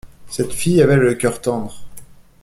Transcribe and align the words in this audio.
Cette 0.27 0.51
fille 0.51 0.81
avait 0.81 0.95
le 0.95 1.13
cœur 1.13 1.41
tendre. 1.41 1.83